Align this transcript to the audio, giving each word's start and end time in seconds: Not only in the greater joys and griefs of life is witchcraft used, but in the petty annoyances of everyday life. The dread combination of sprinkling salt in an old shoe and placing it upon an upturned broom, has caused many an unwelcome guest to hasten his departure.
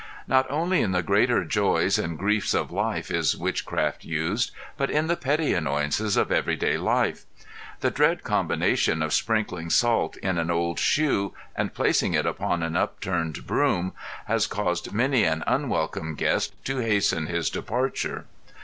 Not 0.27 0.49
only 0.49 0.81
in 0.81 0.93
the 0.93 1.03
greater 1.03 1.45
joys 1.45 1.99
and 1.99 2.17
griefs 2.17 2.55
of 2.55 2.71
life 2.71 3.11
is 3.11 3.37
witchcraft 3.37 4.03
used, 4.03 4.49
but 4.75 4.89
in 4.89 5.05
the 5.05 5.15
petty 5.15 5.53
annoyances 5.53 6.17
of 6.17 6.31
everyday 6.31 6.75
life. 6.79 7.25
The 7.81 7.91
dread 7.91 8.23
combination 8.23 9.03
of 9.03 9.13
sprinkling 9.13 9.69
salt 9.69 10.17
in 10.17 10.39
an 10.39 10.49
old 10.49 10.79
shoe 10.79 11.35
and 11.55 11.71
placing 11.75 12.15
it 12.15 12.25
upon 12.25 12.63
an 12.63 12.75
upturned 12.75 13.45
broom, 13.45 13.93
has 14.25 14.47
caused 14.47 14.91
many 14.91 15.23
an 15.23 15.43
unwelcome 15.45 16.15
guest 16.15 16.55
to 16.65 16.79
hasten 16.79 17.27
his 17.27 17.51
departure. 17.51 18.25